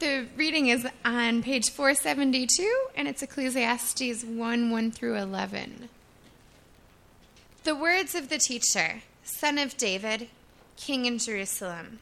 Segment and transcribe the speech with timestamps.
[0.00, 5.88] The reading is on page 472, and it's Ecclesiastes 1 1 through 11.
[7.62, 10.28] The words of the teacher, son of David,
[10.76, 12.00] king in Jerusalem.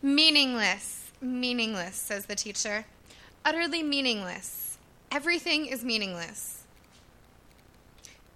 [0.00, 2.84] Meaningless, meaningless, says the teacher.
[3.44, 4.78] Utterly meaningless.
[5.10, 6.62] Everything is meaningless.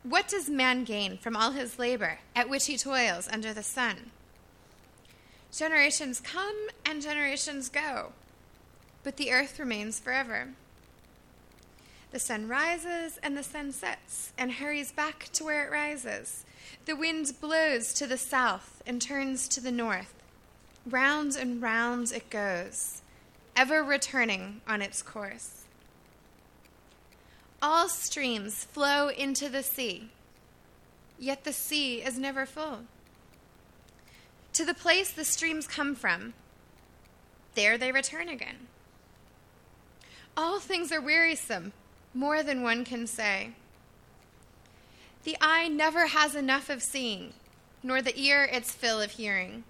[0.02, 4.10] What does man gain from all his labor at which he toils under the sun?
[5.52, 8.12] Generations come and generations go,
[9.02, 10.48] but the earth remains forever.
[12.12, 16.44] The sun rises and the sun sets and hurries back to where it rises.
[16.84, 20.14] The wind blows to the south and turns to the north.
[20.88, 23.02] Round and round it goes,
[23.56, 25.64] ever returning on its course.
[27.60, 30.10] All streams flow into the sea,
[31.18, 32.80] yet the sea is never full
[34.56, 36.32] to the place the streams come from.
[37.54, 38.68] There they return again.
[40.34, 41.74] All things are wearisome,
[42.14, 43.50] more than one can say.
[45.24, 47.34] The eye never has enough of seeing,
[47.82, 49.64] nor the ear its fill of hearing.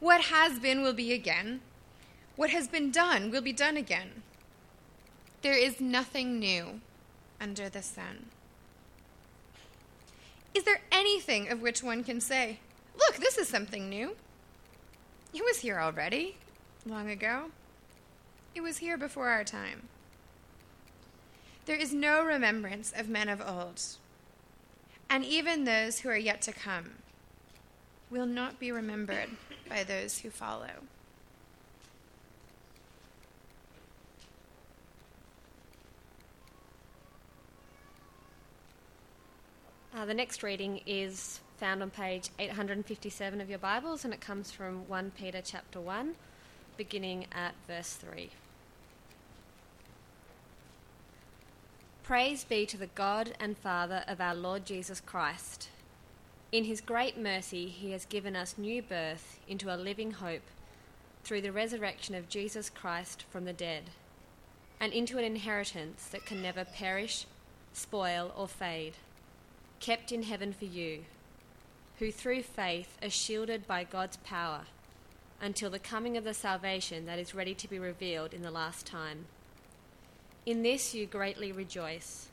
[0.00, 1.60] What has been will be again.
[2.34, 4.24] What has been done will be done again.
[5.42, 6.80] There is nothing new
[7.40, 8.26] under the sun.
[10.52, 12.58] Is there anything of which one can say,
[12.98, 14.16] Look, this is something new.
[15.34, 16.36] It was here already,
[16.86, 17.50] long ago.
[18.54, 19.88] It was here before our time.
[21.66, 23.82] There is no remembrance of men of old,
[25.10, 26.92] and even those who are yet to come
[28.08, 29.30] will not be remembered
[29.68, 30.70] by those who follow.
[39.94, 44.50] Uh, the next reading is found on page 857 of your Bibles, and it comes
[44.50, 46.14] from 1 Peter chapter 1,
[46.76, 48.28] beginning at verse 3.
[52.02, 55.70] Praise be to the God and Father of our Lord Jesus Christ.
[56.52, 60.44] In his great mercy, he has given us new birth into a living hope
[61.24, 63.84] through the resurrection of Jesus Christ from the dead,
[64.78, 67.24] and into an inheritance that can never perish,
[67.72, 68.92] spoil, or fade,
[69.80, 71.04] kept in heaven for you
[71.98, 74.62] who through faith are shielded by God's power
[75.40, 78.86] until the coming of the salvation that is ready to be revealed in the last
[78.86, 79.26] time.
[80.44, 82.28] In this you greatly rejoice,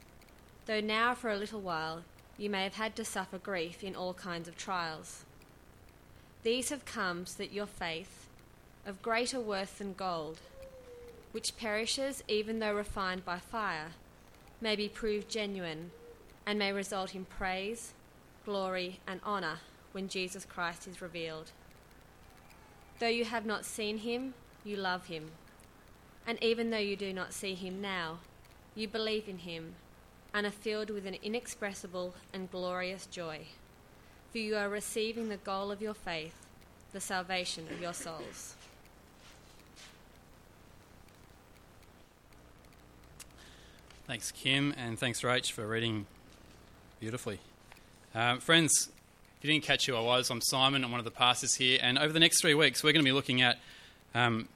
[0.66, 2.04] though now for a little while
[2.38, 5.24] you may have had to suffer grief in all kinds of trials.
[6.44, 8.28] These have come so that your faith,
[8.86, 10.40] of greater worth than gold,
[11.32, 13.92] which perishes even though refined by fire,
[14.60, 15.92] may be proved genuine
[16.46, 17.94] and may result in praise
[18.46, 19.60] glory, and honour
[19.92, 21.52] when Jesus Christ is revealed.
[23.00, 24.34] Though you have not seen him,
[24.64, 25.32] you love him.
[26.26, 28.20] And even though you do not see him now,
[28.76, 29.76] you believe in him
[30.34, 33.42] and are filled with an inexpressible and glorious joy.
[34.32, 36.46] For you are receiving the goal of your faith,
[36.92, 38.56] the salvation of your souls.
[44.08, 46.08] Thanks, Kim, and thanks, Rach, for reading
[47.00, 47.40] beautifully.
[48.16, 48.90] Um, friends,
[49.38, 50.84] if you didn't catch who I was, I'm Simon.
[50.84, 51.80] I'm one of the pastors here.
[51.82, 53.58] And over the next three weeks, we're going to be looking at
[54.14, 54.48] um,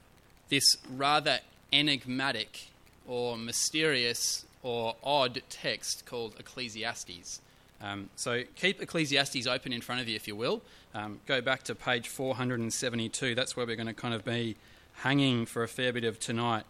[0.48, 0.62] this
[0.94, 1.40] rather
[1.72, 2.68] enigmatic
[3.04, 7.40] or mysterious or odd text called Ecclesiastes.
[7.82, 10.62] Um, so keep Ecclesiastes open in front of you, if you will.
[10.94, 13.34] Um, go back to page 472.
[13.34, 14.54] That's where we're going to kind of be
[14.98, 16.64] hanging for a fair bit of tonight.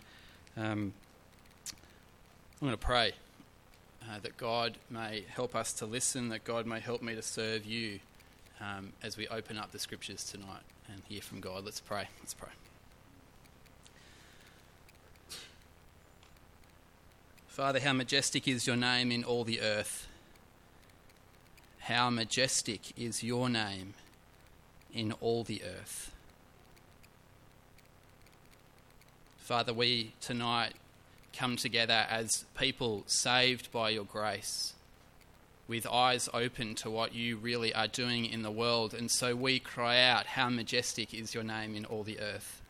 [0.56, 0.94] Um,
[2.62, 3.12] I'm going to pray
[4.02, 7.64] uh, that God may help us to listen, that God may help me to serve
[7.64, 8.00] you
[8.60, 11.64] um, as we open up the scriptures tonight and hear from God.
[11.64, 12.08] Let's pray.
[12.20, 12.50] Let's pray.
[17.46, 20.06] Father, how majestic is your name in all the earth.
[21.80, 23.94] How majestic is your name
[24.94, 26.12] in all the earth.
[29.38, 30.74] Father, we tonight
[31.32, 34.74] come together as people saved by your grace,
[35.66, 38.94] with eyes open to what you really are doing in the world.
[38.94, 42.62] And so we cry out, How majestic is your name in all the earth.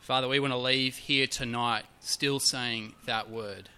[0.00, 3.68] Father, we want to leave here tonight still saying that word.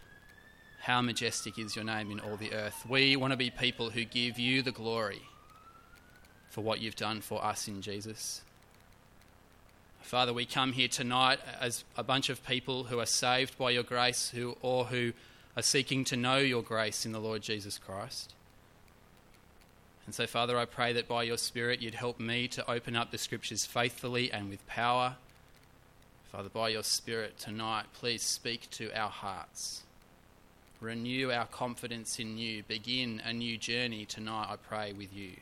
[0.81, 2.85] How majestic is your name in all the earth.
[2.87, 5.23] We want to be people who give you the glory
[6.51, 8.43] for what you've done for us in Jesus.
[10.09, 13.83] Father, we come here tonight as a bunch of people who are saved by your
[13.83, 15.13] grace who, or who
[15.55, 18.33] are seeking to know your grace in the Lord Jesus Christ.
[20.07, 23.11] And so, Father, I pray that by your Spirit you'd help me to open up
[23.11, 25.17] the scriptures faithfully and with power.
[26.33, 29.83] Father, by your Spirit tonight, please speak to our hearts.
[30.81, 32.63] Renew our confidence in you.
[32.63, 35.33] Begin a new journey tonight, I pray, with you.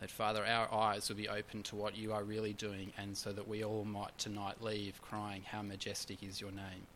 [0.00, 3.32] That, Father, our eyes will be open to what you are really doing, and so
[3.32, 6.86] that we all might tonight leave crying, How majestic is your name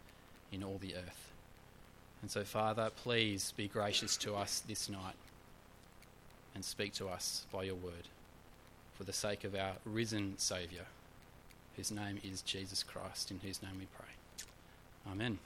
[0.53, 1.31] in all the earth.
[2.23, 5.15] And so, Father, please be gracious to us this night
[6.55, 8.09] and speak to us by your word
[8.97, 10.85] for the sake of our risen Saviour,
[11.77, 15.11] whose name is Jesus Christ, in whose name we pray.
[15.11, 15.39] Amen.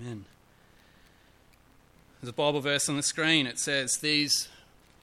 [0.00, 0.24] Amen.
[2.20, 3.48] There's a Bible verse on the screen.
[3.48, 4.48] It says these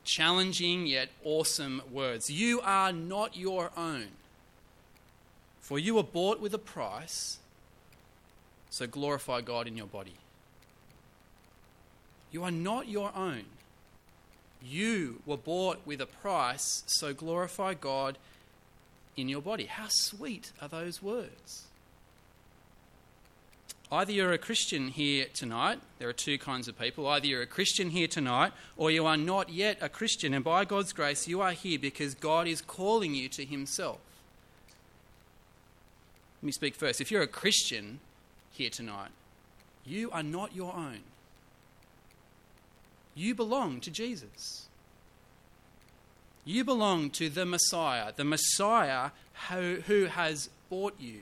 [0.04, 4.08] challenging yet awesome words You are not your own,
[5.62, 7.40] for you were bought with a price,
[8.70, 10.16] so glorify God in your body.
[12.32, 13.46] You are not your own.
[14.62, 18.18] You were bought with a price, so glorify God
[19.16, 19.66] in your body.
[19.66, 21.69] How sweet are those words?
[23.92, 27.08] Either you're a Christian here tonight, there are two kinds of people.
[27.08, 30.64] Either you're a Christian here tonight, or you are not yet a Christian, and by
[30.64, 33.98] God's grace, you are here because God is calling you to Himself.
[36.42, 37.02] Let me speak first.
[37.02, 38.00] If you're a Christian
[38.52, 39.10] here tonight,
[39.86, 41.00] you are not your own.
[43.16, 44.68] You belong to Jesus.
[46.46, 49.10] You belong to the Messiah, the Messiah
[49.50, 51.22] who, who has bought you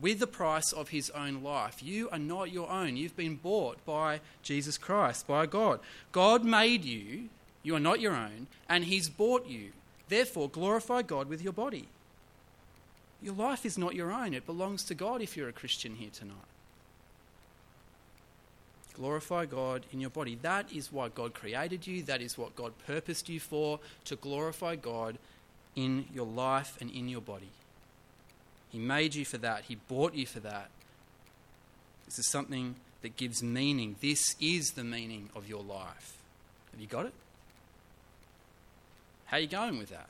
[0.00, 1.82] with the price of his own life.
[1.82, 2.96] You are not your own.
[2.96, 5.80] You've been bought by Jesus Christ, by God.
[6.10, 7.28] God made you,
[7.62, 9.70] you are not your own, and he's bought you.
[10.08, 11.88] Therefore, glorify God with your body.
[13.22, 16.10] Your life is not your own, it belongs to God if you're a Christian here
[16.12, 16.36] tonight.
[18.94, 20.38] Glorify God in your body.
[20.42, 22.02] That is why God created you.
[22.02, 25.18] That is what God purposed you for, to glorify God
[25.74, 27.48] in your life and in your body.
[28.72, 29.64] He made you for that.
[29.64, 30.70] He bought you for that.
[32.06, 33.96] This is something that gives meaning.
[34.00, 36.16] This is the meaning of your life.
[36.72, 37.12] Have you got it?
[39.26, 40.08] How are you going with that?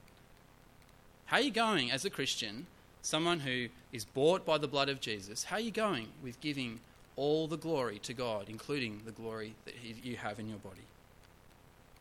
[1.27, 2.67] How are you going as a Christian,
[3.03, 5.45] someone who is bought by the blood of Jesus?
[5.45, 6.81] How are you going with giving
[7.17, 10.83] all the glory to God, including the glory that you have in your body?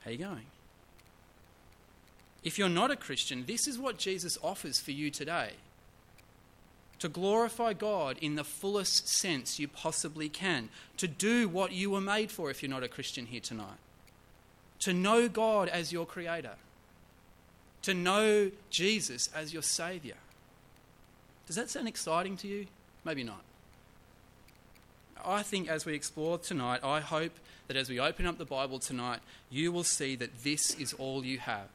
[0.01, 0.45] How are you going?
[2.43, 5.51] If you're not a Christian, this is what Jesus offers for you today
[7.01, 11.99] to glorify God in the fullest sense you possibly can, to do what you were
[11.99, 13.79] made for if you're not a Christian here tonight,
[14.81, 16.53] to know God as your Creator,
[17.81, 20.15] to know Jesus as your Saviour.
[21.47, 22.67] Does that sound exciting to you?
[23.03, 23.41] Maybe not.
[25.25, 27.33] I think as we explore tonight, I hope
[27.67, 31.25] that as we open up the Bible tonight, you will see that this is all
[31.25, 31.67] you have.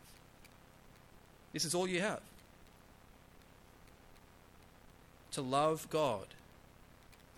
[1.52, 2.20] This is all you have
[5.36, 6.28] to love God,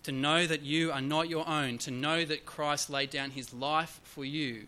[0.03, 3.53] to know that you are not your own, to know that Christ laid down his
[3.53, 4.67] life for you.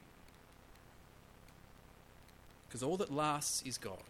[2.67, 4.03] Because all that lasts is God,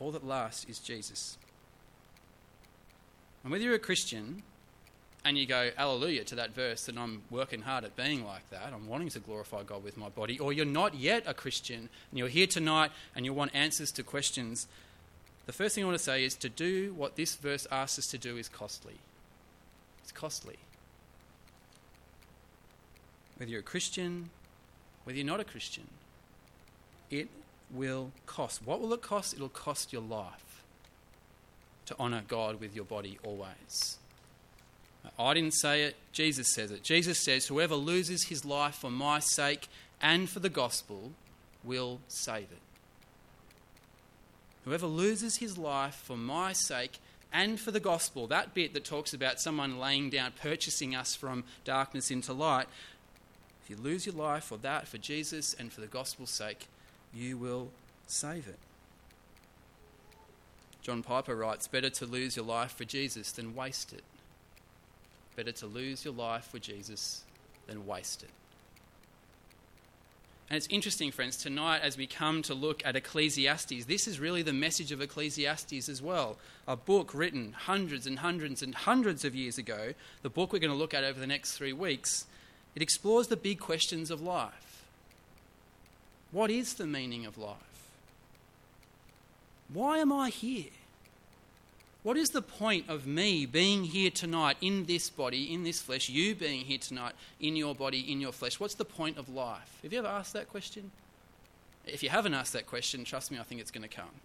[0.00, 1.36] all that lasts is Jesus.
[3.42, 4.42] And whether you're a Christian
[5.22, 8.72] and you go, Alleluia, to that verse that I'm working hard at being like that,
[8.72, 12.18] I'm wanting to glorify God with my body, or you're not yet a Christian and
[12.18, 14.66] you're here tonight and you want answers to questions
[15.46, 18.06] the first thing I want to say is to do what this verse asks us
[18.08, 18.94] to do is costly.
[20.02, 20.56] It's costly.
[23.36, 24.30] Whether you're a Christian,
[25.04, 25.86] whether you're not a Christian,
[27.10, 27.28] it
[27.70, 28.60] will cost.
[28.64, 29.34] What will it cost?
[29.34, 30.62] It'll cost your life
[31.86, 33.98] to honour God with your body always.
[35.18, 36.82] I didn't say it, Jesus says it.
[36.82, 39.68] Jesus says, Whoever loses his life for my sake
[40.02, 41.12] and for the gospel
[41.62, 42.65] will save it.
[44.66, 46.98] Whoever loses his life for my sake
[47.32, 51.44] and for the gospel, that bit that talks about someone laying down, purchasing us from
[51.64, 52.66] darkness into light,
[53.62, 56.66] if you lose your life for that, for Jesus and for the gospel's sake,
[57.14, 57.70] you will
[58.08, 58.58] save it.
[60.82, 64.02] John Piper writes Better to lose your life for Jesus than waste it.
[65.36, 67.22] Better to lose your life for Jesus
[67.68, 68.30] than waste it.
[70.48, 74.42] And it's interesting, friends, tonight as we come to look at Ecclesiastes, this is really
[74.42, 76.36] the message of Ecclesiastes as well.
[76.68, 80.70] A book written hundreds and hundreds and hundreds of years ago, the book we're going
[80.70, 82.26] to look at over the next three weeks,
[82.76, 84.84] it explores the big questions of life.
[86.30, 87.56] What is the meaning of life?
[89.72, 90.70] Why am I here?
[92.06, 96.08] What is the point of me being here tonight in this body, in this flesh,
[96.08, 98.60] you being here tonight in your body, in your flesh?
[98.60, 99.80] What's the point of life?
[99.82, 100.92] Have you ever asked that question?
[101.84, 104.20] If you haven't asked that question, trust me, I think it's going to come.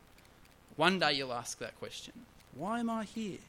[0.76, 2.14] One day you'll ask that question
[2.54, 3.40] Why am I here?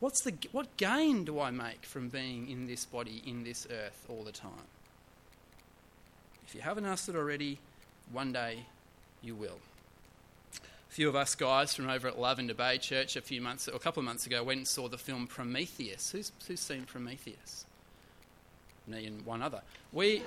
[0.00, 4.06] What's the, what gain do I make from being in this body, in this earth,
[4.08, 4.66] all the time?
[6.48, 7.60] If you haven't asked it already,
[8.10, 8.64] one day
[9.22, 9.60] you will.
[10.90, 13.76] A few of us guys from over at Lavender Bay Church a few months, or
[13.76, 16.10] a couple of months ago, went and saw the film Prometheus.
[16.10, 17.64] Who's, who's seen Prometheus?
[18.88, 19.60] Me and one other.
[19.92, 20.24] We.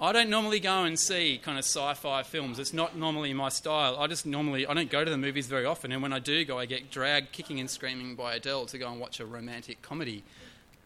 [0.00, 2.58] I don't normally go and see kind of sci-fi films.
[2.58, 3.96] It's not normally my style.
[4.00, 6.44] I just normally I don't go to the movies very often, and when I do
[6.44, 9.80] go, I get dragged kicking and screaming by Adele to go and watch a romantic
[9.82, 10.24] comedy,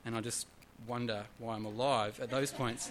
[0.04, 0.46] and I just
[0.86, 2.90] wonder why I'm alive at those points.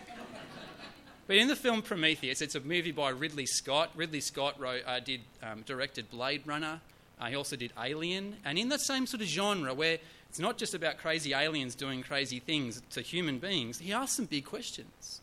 [1.27, 3.89] But in the film Prometheus, it's a movie by Ridley Scott.
[3.95, 6.79] Ridley Scott wrote, uh, did um, directed Blade Runner.
[7.19, 9.97] Uh, he also did Alien, and in that same sort of genre where
[10.29, 14.25] it's not just about crazy aliens doing crazy things to human beings, he asks some
[14.25, 15.21] big questions.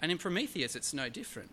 [0.00, 1.50] And in Prometheus, it's no different.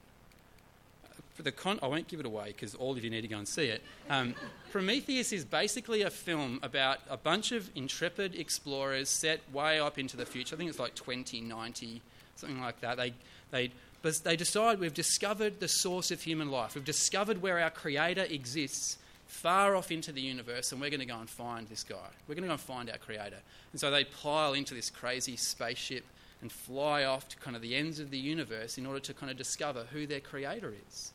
[1.36, 3.38] For the con- I won't give it away because all of you need to go
[3.38, 3.84] and see it.
[4.10, 4.34] Um,
[4.72, 10.18] Prometheus is basically a film about a bunch of intrepid explorers set way up into
[10.18, 10.56] the future.
[10.56, 12.02] I think it's like 2090,
[12.36, 12.98] something like that.
[12.98, 13.14] They,
[13.52, 16.76] they, but they decide we've discovered the source of human life.
[16.76, 21.06] We've discovered where our Creator exists far off into the universe, and we're going to
[21.06, 22.10] go and find this guy.
[22.28, 23.38] We're going to go and find our Creator.
[23.72, 26.04] And so they pile into this crazy spaceship
[26.42, 29.32] and fly off to kind of the ends of the universe in order to kind
[29.32, 31.12] of discover who their creator is.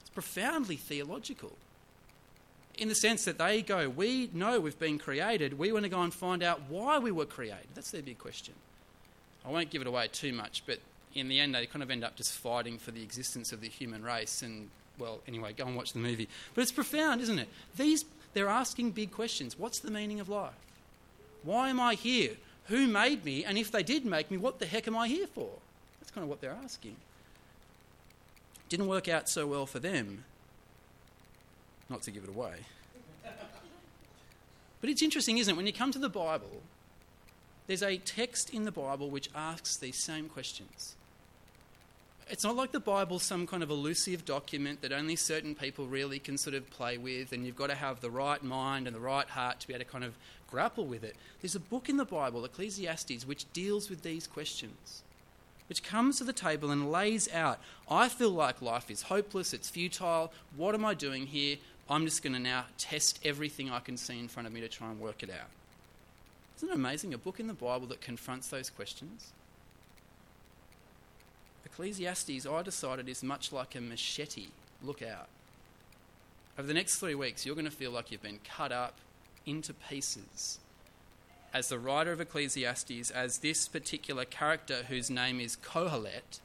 [0.00, 1.52] It's profoundly theological.
[2.76, 6.02] In the sense that they go, We know we've been created, we want to go
[6.02, 7.68] and find out why we were created.
[7.74, 8.54] That's their big question.
[9.46, 10.80] I won't give it away too much, but
[11.14, 13.68] in the end, they kind of end up just fighting for the existence of the
[13.68, 14.42] human race.
[14.42, 16.28] And, well, anyway, go and watch the movie.
[16.54, 17.48] But it's profound, isn't it?
[17.76, 19.58] These, they're asking big questions.
[19.58, 20.52] What's the meaning of life?
[21.42, 22.36] Why am I here?
[22.66, 23.44] who made me?
[23.44, 25.50] And if they did make me, what the heck am I here for?
[26.00, 26.96] That's kind of what they're asking.
[28.68, 30.24] Didn't work out so well for them.
[31.90, 32.56] Not to give it away.
[34.80, 35.56] But it's interesting, isn't it?
[35.56, 36.60] When you come to the Bible,
[37.66, 40.94] there's a text in the Bible which asks these same questions.
[42.30, 46.18] It's not like the Bible's some kind of elusive document that only certain people really
[46.18, 49.00] can sort of play with, and you've got to have the right mind and the
[49.00, 50.14] right heart to be able to kind of
[50.50, 51.16] grapple with it.
[51.42, 55.02] There's a book in the Bible, Ecclesiastes, which deals with these questions,
[55.68, 57.58] which comes to the table and lays out
[57.90, 60.32] I feel like life is hopeless, it's futile.
[60.56, 61.56] What am I doing here?
[61.90, 64.68] I'm just going to now test everything I can see in front of me to
[64.68, 65.50] try and work it out.
[66.56, 67.12] Isn't it amazing?
[67.12, 69.32] A book in the Bible that confronts those questions.
[71.64, 74.48] Ecclesiastes, I decided, is much like a machete.
[74.82, 75.28] Look out.
[76.58, 78.94] Over the next three weeks, you're going to feel like you've been cut up
[79.46, 80.58] into pieces.
[81.52, 86.40] As the writer of Ecclesiastes, as this particular character whose name is Kohelet,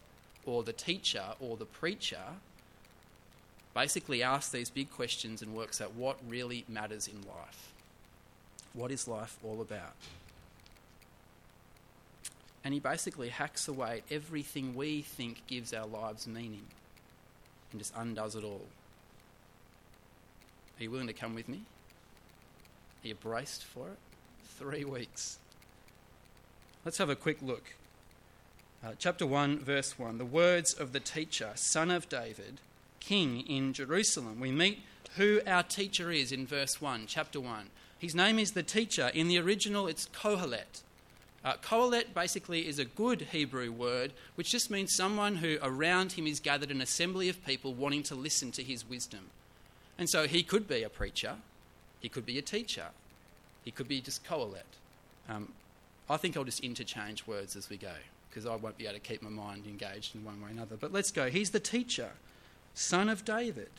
[0.45, 2.23] or the teacher, or the preacher,
[3.73, 7.71] basically asks these big questions and works out what really matters in life.
[8.73, 9.93] What is life all about?
[12.63, 16.65] And he basically hacks away at everything we think gives our lives meaning
[17.71, 18.65] and just undoes it all.
[20.79, 21.61] Are you willing to come with me?
[23.03, 23.97] Are you braced for it?
[24.57, 25.37] Three weeks.
[26.85, 27.75] Let's have a quick look.
[28.83, 30.17] Uh, chapter 1, verse 1.
[30.17, 32.59] The words of the teacher, son of David,
[32.99, 34.39] king in Jerusalem.
[34.39, 34.79] We meet
[35.17, 37.69] who our teacher is in verse 1, chapter 1.
[37.97, 39.11] His name is the teacher.
[39.13, 40.81] In the original, it's Kohelet.
[41.43, 46.27] Uh, Kohelet basically is a good Hebrew word, which just means someone who around him
[46.27, 49.29] is gathered an assembly of people wanting to listen to his wisdom.
[49.97, 51.35] And so he could be a preacher,
[51.99, 52.87] he could be a teacher.
[53.63, 54.63] He could be just Kohelet.
[55.27, 55.51] Um,
[56.09, 57.93] I think I'll just interchange words as we go
[58.29, 60.75] because I won't be able to keep my mind engaged in one way or another.
[60.75, 61.29] But let's go.
[61.29, 62.11] He's the teacher,
[62.73, 63.69] son of David.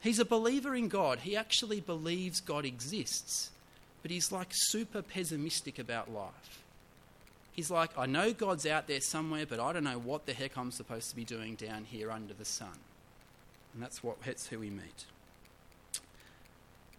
[0.00, 1.20] He's a believer in God.
[1.20, 3.50] He actually believes God exists,
[4.04, 6.62] but he's like super pessimistic about life.
[7.52, 10.58] He's like, I know God's out there somewhere, but I don't know what the heck
[10.58, 12.76] I'm supposed to be doing down here under the sun.
[13.72, 15.06] And that's what that's who we meet.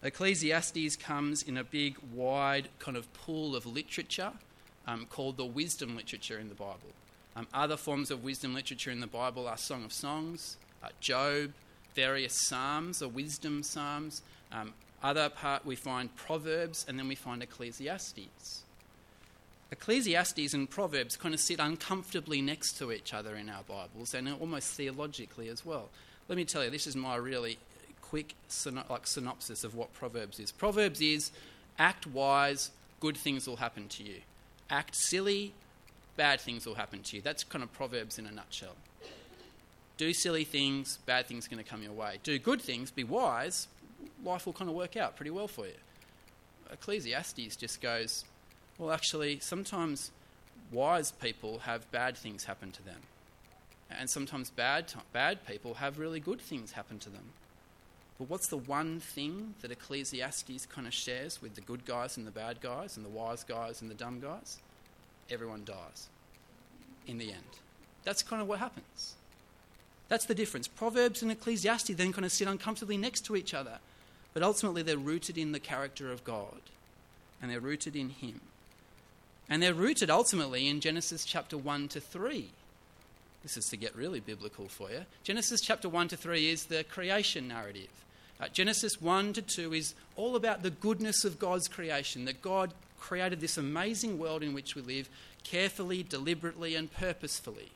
[0.01, 4.31] Ecclesiastes comes in a big, wide kind of pool of literature
[4.87, 6.89] um, called the wisdom literature in the Bible.
[7.35, 11.53] Um, other forms of wisdom literature in the Bible are Song of Songs, uh, Job,
[11.93, 14.23] various Psalms or wisdom Psalms.
[14.51, 14.73] Um,
[15.05, 18.63] other part we find Proverbs, and then we find Ecclesiastes.
[19.71, 24.27] Ecclesiastes and Proverbs kind of sit uncomfortably next to each other in our Bibles, and
[24.39, 25.89] almost theologically as well.
[26.27, 27.57] Let me tell you, this is my really
[28.01, 28.33] quick
[28.89, 30.51] like synopsis of what Proverbs is.
[30.51, 31.31] Proverbs is
[31.77, 34.21] act wise, good things will happen to you.
[34.69, 35.53] Act silly,
[36.17, 37.21] bad things will happen to you.
[37.21, 38.75] That's kind of Proverbs in a nutshell.
[39.97, 42.19] Do silly things, bad things are going to come your way.
[42.23, 43.67] Do good things, be wise,
[44.23, 45.73] life will kind of work out pretty well for you.
[46.71, 48.25] Ecclesiastes just goes,
[48.77, 50.11] well, actually, sometimes
[50.71, 53.01] wise people have bad things happen to them.
[53.91, 57.33] And sometimes bad, bad people have really good things happen to them.
[58.17, 62.25] But what's the one thing that Ecclesiastes kind of shares with the good guys and
[62.25, 64.57] the bad guys, and the wise guys and the dumb guys?
[65.29, 66.07] Everyone dies
[67.07, 67.59] in the end.
[68.03, 69.15] That's kind of what happens.
[70.07, 70.67] That's the difference.
[70.67, 73.79] Proverbs and Ecclesiastes then kind of sit uncomfortably next to each other,
[74.35, 76.59] but ultimately they're rooted in the character of God
[77.41, 78.41] and they're rooted in Him.
[79.49, 82.49] And they're rooted ultimately in Genesis chapter 1 to 3.
[83.43, 85.05] This is to get really biblical for you.
[85.23, 87.87] Genesis chapter 1 to 3 is the creation narrative.
[88.41, 92.73] Uh, Genesis 1 to 2 is all about the goodness of God's creation, that God
[92.99, 95.07] created this amazing world in which we live
[95.45, 97.69] carefully, deliberately, and purposefully.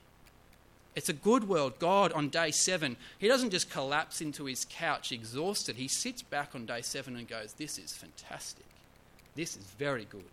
[0.96, 1.80] It's a good world.
[1.80, 5.76] God, on day seven, he doesn't just collapse into his couch exhausted.
[5.76, 8.66] He sits back on day seven and goes, This is fantastic.
[9.36, 10.24] This is very good.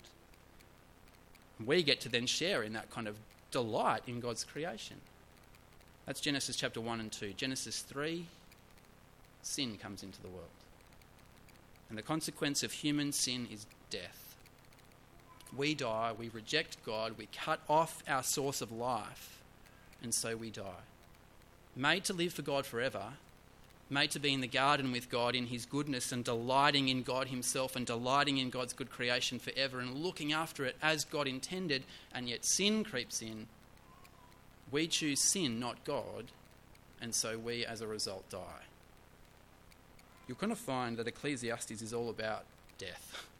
[1.64, 3.16] We get to then share in that kind of
[3.50, 4.96] delight in God's creation.
[6.06, 7.32] That's Genesis chapter 1 and 2.
[7.36, 8.26] Genesis 3,
[9.42, 10.44] sin comes into the world.
[11.88, 14.36] And the consequence of human sin is death.
[15.56, 19.35] We die, we reject God, we cut off our source of life,
[20.02, 20.84] and so we die.
[21.74, 23.14] Made to live for God forever,
[23.88, 27.28] made to be in the garden with God in His goodness and delighting in God
[27.28, 31.84] Himself and delighting in God's good creation forever and looking after it as God intended,
[32.14, 33.46] and yet sin creeps in.
[34.70, 36.26] We choose sin, not God,
[37.00, 38.64] and so we as a result die.
[40.26, 42.44] You're going to find that Ecclesiastes is all about
[42.78, 43.24] death.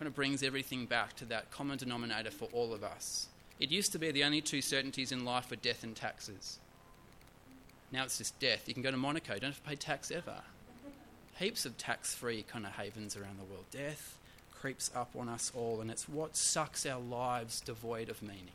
[0.00, 3.28] kind of brings everything back to that common denominator for all of us.
[3.60, 6.58] It used to be the only two certainties in life were death and taxes.
[7.92, 8.66] Now it's just death.
[8.66, 10.42] You can go to Monaco, don't have to pay tax ever.
[11.38, 13.64] Heaps of tax free kind of havens around the world.
[13.70, 14.16] Death
[14.54, 18.48] creeps up on us all, and it's what sucks our lives devoid of meaning.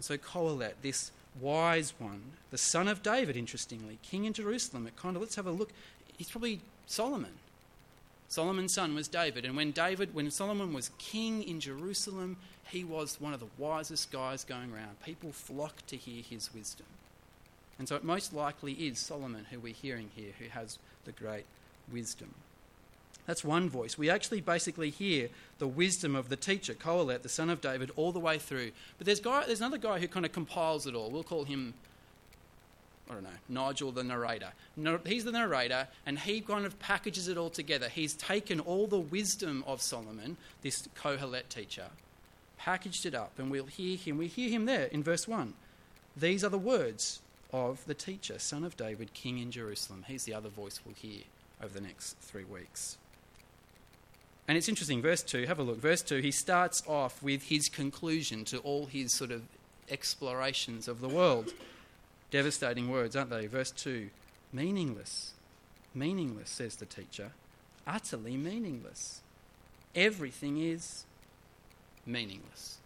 [0.00, 5.16] So, Kohelet, this wise one, the son of David, interestingly, king in Jerusalem, it kind
[5.16, 5.70] of, let's have a look.
[6.16, 7.32] He's probably Solomon.
[8.28, 12.36] Solomon's son was David, and when David, when Solomon was king in Jerusalem,
[12.68, 15.00] he was one of the wisest guys going around.
[15.04, 16.86] People flocked to hear his wisdom.
[17.78, 21.44] And so it most likely is Solomon who we're hearing here, who has the great
[21.92, 22.34] wisdom.
[23.26, 23.98] That's one voice.
[23.98, 28.12] We actually basically hear the wisdom of the teacher, Kohelet, the son of David, all
[28.12, 28.70] the way through.
[28.98, 31.10] But there's, guy, there's another guy who kind of compiles it all.
[31.10, 31.74] We'll call him,
[33.08, 34.52] I don't know, Nigel the narrator.
[34.76, 37.88] No, he's the narrator, and he kind of packages it all together.
[37.88, 41.86] He's taken all the wisdom of Solomon, this Kohelet teacher,
[42.58, 44.18] packaged it up, and we'll hear him.
[44.18, 45.54] We hear him there in verse 1.
[46.16, 47.20] These are the words
[47.52, 50.04] of the teacher, son of David, king in Jerusalem.
[50.08, 51.22] He's the other voice we'll hear
[51.62, 52.98] over the next three weeks.
[54.48, 55.78] And it's interesting, verse 2, have a look.
[55.78, 59.42] Verse 2, he starts off with his conclusion to all his sort of
[59.90, 61.52] explorations of the world.
[62.30, 63.46] Devastating words, aren't they?
[63.46, 64.10] Verse 2,
[64.52, 65.32] meaningless.
[65.94, 67.32] Meaningless, says the teacher.
[67.86, 69.20] Utterly meaningless.
[69.94, 71.04] Everything is
[72.04, 72.78] meaningless.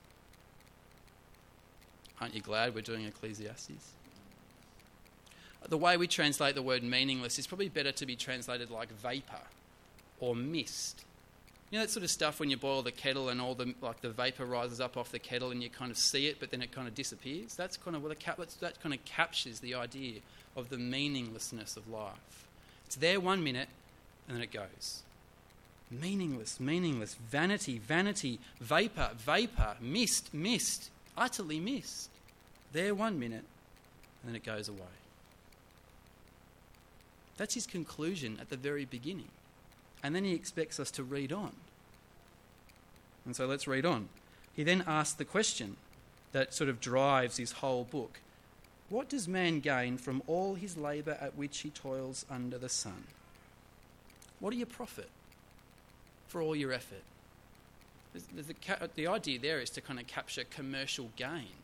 [2.21, 3.93] Aren't you glad we're doing Ecclesiastes?
[5.69, 9.43] The way we translate the word meaningless is probably better to be translated like vapor
[10.19, 11.05] or mist
[11.71, 14.01] you know that sort of stuff when you boil the kettle and all the like
[14.01, 16.63] the vapor rises up off the kettle and you kind of see it, but then
[16.63, 17.55] it kind of disappears.
[17.55, 20.21] That's kind of what cap- that kind of captures the idea
[20.57, 22.47] of the meaninglessness of life.
[22.87, 23.69] It's there one minute,
[24.27, 25.03] and then it goes.
[25.93, 32.11] Meaningless, meaningless, vanity, vanity, vapor, vapor, mist, mist, utterly mist.
[32.73, 33.45] There one minute,
[34.23, 34.79] and then it goes away.
[37.37, 39.29] That's his conclusion at the very beginning.
[40.03, 41.53] And then he expects us to read on.
[43.27, 44.09] And so let's read on.
[44.55, 45.77] He then asks the question
[46.33, 48.21] that sort of drives his whole book
[48.89, 53.05] What does man gain from all his labour at which he toils under the sun?
[54.39, 55.11] What do you profit
[56.29, 57.03] for all your effort?
[58.13, 61.55] The, the idea there is to kind of capture commercial gain.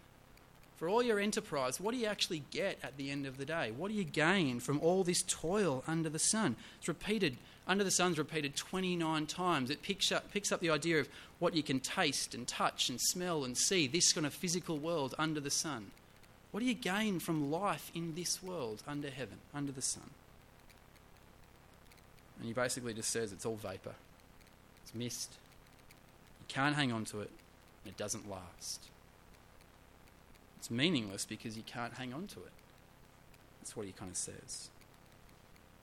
[0.76, 3.72] For all your enterprise, what do you actually get at the end of the day?
[3.74, 6.54] What do you gain from all this toil under the sun?
[6.78, 9.70] It's repeated under the sun's repeated 29 times.
[9.70, 13.00] It picks up, picks up the idea of what you can taste and touch and
[13.00, 15.90] smell and see, this kind of physical world under the sun.
[16.52, 20.10] What do you gain from life in this world under heaven, under the sun?
[22.38, 23.94] And he basically just says it's all vapor,
[24.82, 25.34] it's mist.
[26.40, 27.30] You can't hang on to it,
[27.84, 28.80] it doesn't last.
[30.58, 32.52] It's meaningless because you can't hang on to it.
[33.60, 34.70] That's what he kind of says.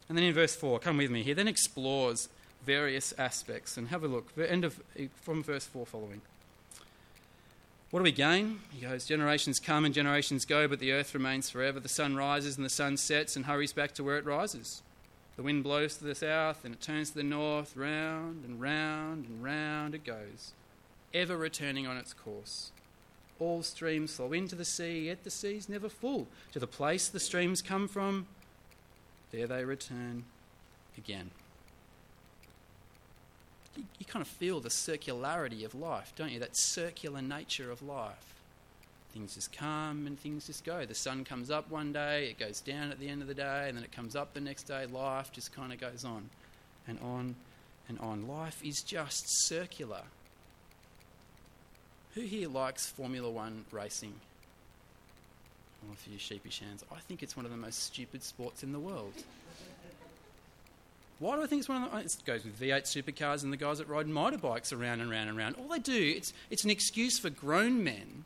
[0.10, 2.30] And then in verse 4, come with me, he then explores
[2.66, 4.32] various aspects and have a look.
[4.38, 4.82] End of,
[5.22, 6.22] from verse 4 following.
[7.92, 8.60] What do we gain?
[8.72, 11.80] He goes, Generations come and generations go, but the earth remains forever.
[11.80, 14.82] The sun rises and the sun sets and hurries back to where it rises.
[15.36, 19.26] The wind blows to the south and it turns to the north, round and round
[19.26, 20.54] and round it goes,
[21.14, 22.72] ever returning on its course.
[23.40, 26.28] All streams flow into the sea, yet the sea's never full.
[26.54, 28.28] To the place the streams come from,
[29.34, 30.24] there they return
[30.98, 31.32] again.
[33.76, 36.40] You, you kind of feel the circularity of life, don't you?
[36.40, 38.36] That circular nature of life.
[39.12, 40.86] Things just come and things just go.
[40.86, 43.66] The sun comes up one day, it goes down at the end of the day,
[43.68, 44.86] and then it comes up the next day.
[44.86, 46.30] Life just kind of goes on
[46.88, 47.36] and on
[47.90, 48.28] and on.
[48.28, 50.04] Life is just circular.
[52.14, 54.14] Who here likes Formula One racing?
[55.90, 56.84] All a sheepish hands.
[56.92, 59.14] I think it's one of the most stupid sports in the world.
[61.20, 61.98] Why do I think it's one of the?
[61.98, 65.38] It goes with V8 supercars and the guys that ride motorbikes around and round and
[65.38, 65.56] round.
[65.56, 68.26] All they do, it's, it's an excuse for grown men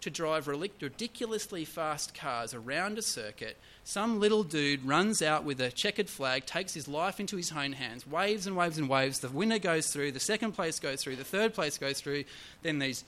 [0.00, 3.56] to drive ridiculously fast cars around a circuit.
[3.84, 7.72] Some little dude runs out with a checkered flag, takes his life into his own
[7.72, 9.20] hands, waves and waves and waves.
[9.20, 12.24] The winner goes through, the second place goes through, the third place goes through.
[12.62, 13.04] Then these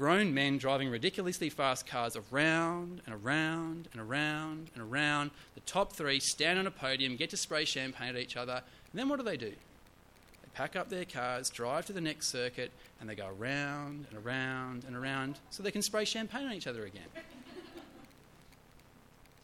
[0.00, 5.30] grown men driving ridiculously fast cars around and around and around and around.
[5.54, 8.98] The top three stand on a podium, get to spray champagne at each other, and
[8.98, 9.50] then what do they do?
[9.50, 14.26] They pack up their cars, drive to the next circuit, and they go around and
[14.26, 17.02] around and around so they can spray champagne on each other again.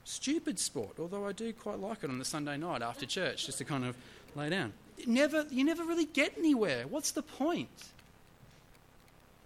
[0.05, 3.59] Stupid sport, although I do quite like it on the Sunday night after church, just
[3.59, 3.95] to kind of
[4.35, 4.73] lay down.
[5.07, 6.87] never, you never really get anywhere.
[6.87, 7.69] What's the point?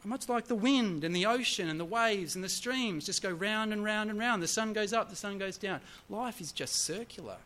[0.09, 3.31] Much like the wind and the ocean and the waves and the streams just go
[3.31, 4.43] round and round and round.
[4.43, 5.81] The sun goes up, the sun goes down.
[6.09, 7.37] Life is just circular.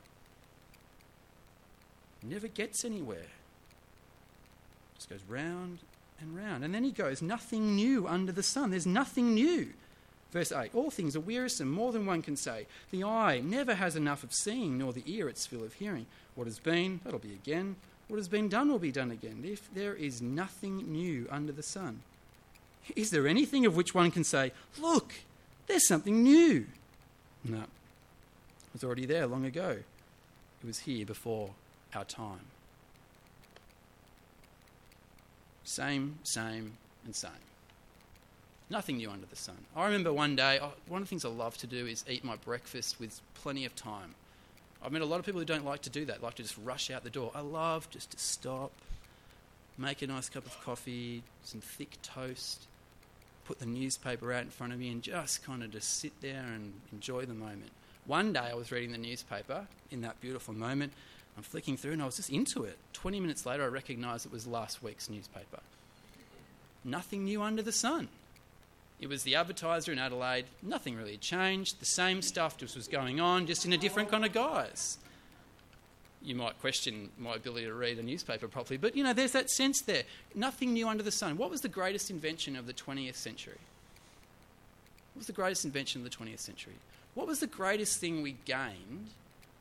[2.22, 3.18] It never gets anywhere.
[3.18, 5.80] It just goes round
[6.20, 6.64] and round.
[6.64, 8.70] And then he goes, nothing new under the sun.
[8.70, 9.72] There's nothing new.
[10.30, 12.66] Verse 8 All things are wearisome, more than one can say.
[12.90, 16.06] The eye never has enough of seeing, nor the ear its fill of hearing.
[16.34, 17.76] What has been, that'll be again.
[18.08, 19.44] What has been done will be done again.
[19.44, 22.02] If there is nothing new under the sun.
[22.96, 25.14] Is there anything of which one can say, Look,
[25.66, 26.66] there's something new?
[27.44, 27.58] No.
[27.58, 29.78] It was already there long ago.
[30.62, 31.50] It was here before
[31.94, 32.40] our time.
[35.64, 36.72] Same, same,
[37.04, 37.30] and same.
[38.70, 39.56] Nothing new under the sun.
[39.76, 42.24] I remember one day, oh, one of the things I love to do is eat
[42.24, 44.14] my breakfast with plenty of time.
[44.82, 46.56] I've met a lot of people who don't like to do that, like to just
[46.62, 47.30] rush out the door.
[47.34, 48.72] I love just to stop,
[49.78, 52.66] make a nice cup of coffee, some thick toast,
[53.44, 56.44] put the newspaper out in front of me and just kind of just sit there
[56.54, 57.70] and enjoy the moment.
[58.06, 60.92] One day I was reading the newspaper in that beautiful moment.
[61.36, 62.78] I'm flicking through and I was just into it.
[62.92, 65.60] 20 minutes later, I recognised it was last week's newspaper.
[66.84, 68.08] Nothing new under the sun.
[69.00, 70.46] It was the advertiser in Adelaide.
[70.62, 71.80] Nothing really changed.
[71.80, 74.98] The same stuff just was going on, just in a different kind of guise
[76.24, 79.50] you might question my ability to read a newspaper properly, but you know, there's that
[79.50, 80.02] sense there.
[80.34, 81.36] Nothing new under the sun.
[81.36, 83.58] What was the greatest invention of the 20th century?
[85.14, 86.74] What was the greatest invention of the 20th century?
[87.14, 89.08] What was the greatest thing we gained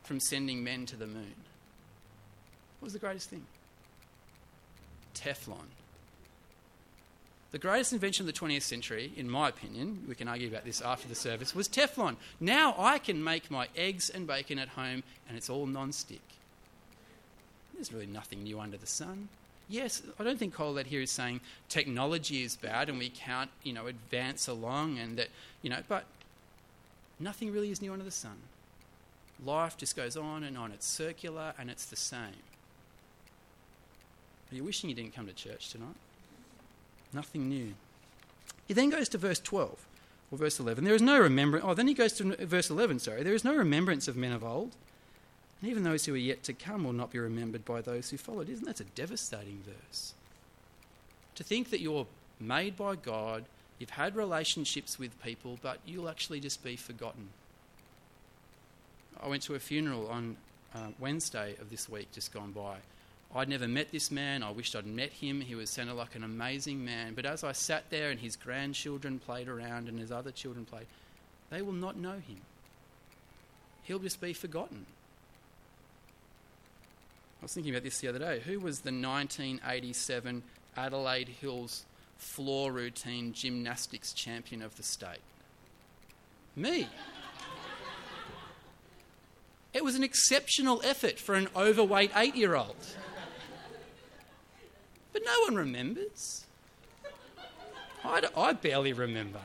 [0.02, 1.34] from sending men to the moon?
[2.80, 3.44] What was the greatest thing?
[5.14, 5.68] Teflon.
[7.52, 10.80] The greatest invention of the 20th century, in my opinion, we can argue about this
[10.80, 12.16] after the service, was Teflon.
[12.40, 16.20] Now I can make my eggs and bacon at home and it's all non stick.
[17.84, 19.28] There's really nothing new under the sun.
[19.68, 23.74] Yes, I don't think Kohelet here is saying technology is bad and we can't, you
[23.74, 25.28] know, advance along and that,
[25.60, 26.04] you know, but
[27.20, 28.36] nothing really is new under the sun.
[29.44, 30.72] Life just goes on and on.
[30.72, 32.40] It's circular and it's the same.
[34.50, 35.96] Are you wishing you didn't come to church tonight?
[37.12, 37.74] Nothing new.
[38.66, 39.86] He then goes to verse 12
[40.30, 40.84] or verse 11.
[40.84, 41.66] There is no remembrance.
[41.68, 43.22] Oh, then he goes to verse 11, sorry.
[43.22, 44.74] There is no remembrance of men of old
[45.64, 48.18] and even those who are yet to come will not be remembered by those who
[48.18, 48.50] followed.
[48.50, 50.12] Isn't that a devastating verse?
[51.36, 52.06] To think that you're
[52.38, 53.46] made by God,
[53.78, 57.30] you've had relationships with people, but you'll actually just be forgotten.
[59.22, 60.36] I went to a funeral on
[60.74, 62.76] uh, Wednesday of this week, just gone by.
[63.34, 64.42] I'd never met this man.
[64.42, 65.40] I wished I'd met him.
[65.40, 67.14] He was sounded like an amazing man.
[67.14, 70.88] But as I sat there and his grandchildren played around and his other children played,
[71.48, 72.42] they will not know him.
[73.84, 74.84] He'll just be forgotten
[77.44, 78.40] was thinking about this the other day.
[78.40, 80.42] Who was the 1987
[80.76, 81.84] Adelaide Hills
[82.16, 85.20] floor routine gymnastics champion of the state?
[86.56, 86.88] Me.
[89.74, 92.76] It was an exceptional effort for an overweight eight year old.
[95.12, 96.46] But no one remembers.
[98.04, 99.40] I, I barely remember.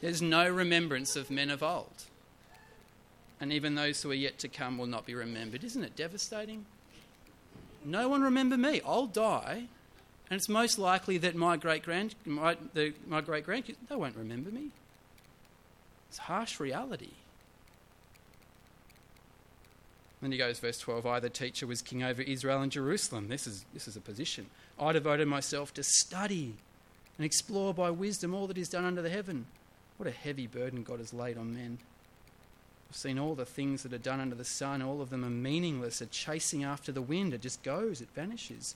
[0.00, 2.04] There's no remembrance of men of old.
[3.42, 5.64] And even those who are yet to come will not be remembered.
[5.64, 6.64] Isn't it devastating?
[7.84, 8.80] No one remember me.
[8.86, 9.64] I'll die,
[10.30, 12.56] and it's most likely that my great grand my,
[13.08, 14.68] my great grandkids they won't remember me.
[16.08, 17.10] It's harsh reality.
[20.20, 23.26] Then he goes, verse 12 I, the teacher, was king over Israel and Jerusalem.
[23.26, 24.46] This is, this is a position.
[24.78, 26.54] I devoted myself to study
[27.18, 29.46] and explore by wisdom all that is done under the heaven.
[29.96, 31.78] What a heavy burden God has laid on men.
[32.92, 35.30] I've seen all the things that are done under the sun, all of them are
[35.30, 37.32] meaningless, are chasing after the wind.
[37.32, 38.74] It just goes, it vanishes.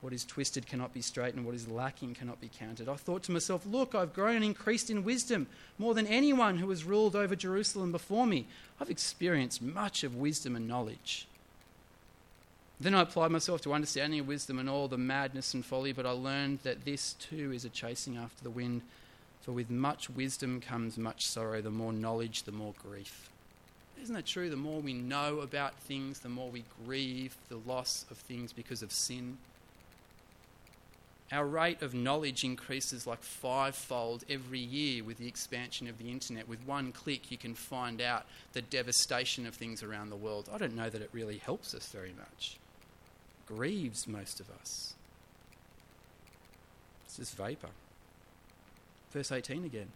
[0.00, 2.88] What is twisted cannot be straightened, what is lacking cannot be counted.
[2.88, 6.70] I thought to myself, Look, I've grown and increased in wisdom more than anyone who
[6.70, 8.46] has ruled over Jerusalem before me.
[8.80, 11.26] I've experienced much of wisdom and knowledge.
[12.78, 16.12] Then I applied myself to understanding wisdom and all the madness and folly, but I
[16.12, 18.82] learned that this too is a chasing after the wind.
[19.40, 23.28] For with much wisdom comes much sorrow, the more knowledge, the more grief.
[24.02, 24.50] Isn't that true?
[24.50, 28.82] The more we know about things, the more we grieve the loss of things because
[28.82, 29.38] of sin.
[31.30, 36.48] Our rate of knowledge increases like fivefold every year with the expansion of the internet.
[36.48, 40.50] With one click, you can find out the devastation of things around the world.
[40.52, 42.58] I don't know that it really helps us very much.
[43.46, 44.94] Grieves most of us.
[47.06, 47.70] It's just vapour.
[49.12, 49.88] Verse 18 again.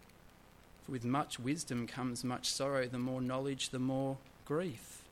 [0.88, 5.02] With much wisdom comes much sorrow, the more knowledge, the more grief.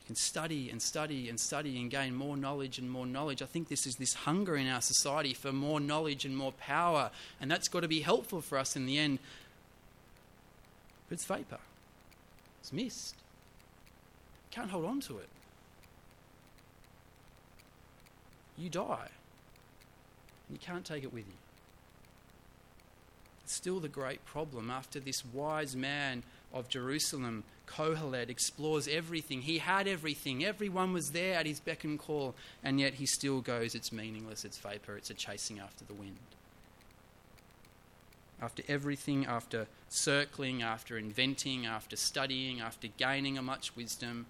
[0.00, 3.42] You can study and study and study and gain more knowledge and more knowledge.
[3.42, 7.10] I think this is this hunger in our society for more knowledge and more power,
[7.40, 9.18] and that's got to be helpful for us in the end.
[11.08, 11.58] But it's vapour,
[12.60, 13.16] it's mist.
[14.50, 15.28] Can't hold on to it.
[18.56, 19.08] You die.
[20.50, 21.34] You can't take it with you
[23.48, 29.42] still the great problem after this wise man of Jerusalem, Kohelet, explores everything.
[29.42, 33.40] He had everything, everyone was there at his beck and call, and yet he still
[33.40, 36.16] goes, it's meaningless, it's vapor, it's a chasing after the wind.
[38.40, 44.26] After everything, after circling, after inventing, after studying, after gaining a much wisdom,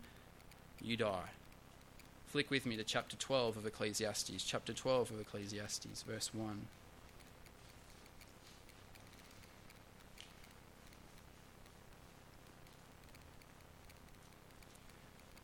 [0.80, 1.30] you die.
[2.26, 6.66] Flick with me to chapter 12 of Ecclesiastes, chapter 12 of Ecclesiastes, verse 1.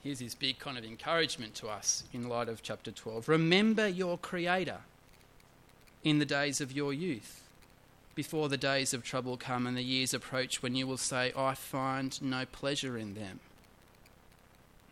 [0.05, 3.27] Here's his big kind of encouragement to us in light of chapter 12.
[3.27, 4.81] Remember your Creator
[6.05, 7.43] in the days of your youth,
[8.15, 11.55] before the days of trouble come and the years approach when you will say, I
[11.55, 13.41] find no pleasure in them.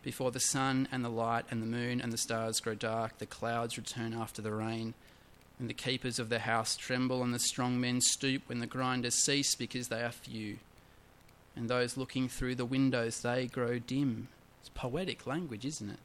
[0.02, 3.26] Before the sun and the light and the moon and the stars grow dark, the
[3.26, 4.94] clouds return after the rain,
[5.60, 9.22] and the keepers of the house tremble, and the strong men stoop when the grinders
[9.22, 10.58] cease because they are few.
[11.54, 14.28] And those looking through the windows, they grow dim
[14.62, 15.98] it's poetic language, isn't it?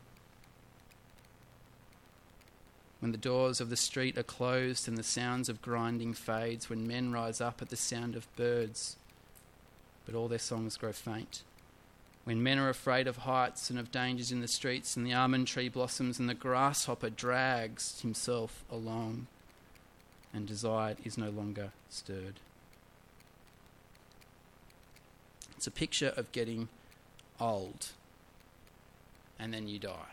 [2.99, 6.87] When the doors of the street are closed and the sounds of grinding fades, when
[6.87, 8.97] men rise up at the sound of birds,
[10.07, 11.43] but all their songs grow faint.
[12.23, 15.45] When men are afraid of heights and of dangers in the streets, and the almond
[15.45, 19.27] tree blossoms, and the grasshopper drags himself along,
[20.33, 22.39] and desire is no longer stirred.
[25.55, 26.69] It's a picture of getting
[27.39, 27.89] old
[29.39, 30.11] and then you die.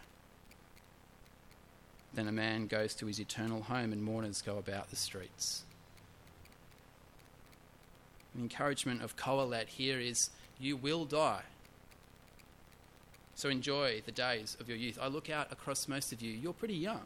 [2.14, 5.64] Then a man goes to his eternal home, and mourners go about the streets.
[8.34, 11.42] The encouragement of Kohelet here is you will die.
[13.34, 14.98] So enjoy the days of your youth.
[15.00, 17.02] I look out across most of you, you're pretty young.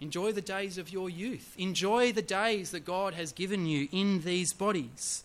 [0.00, 1.54] Enjoy the days of your youth.
[1.58, 5.24] Enjoy the days that God has given you in these bodies.